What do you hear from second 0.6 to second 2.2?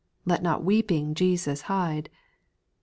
weeping Jesus hide.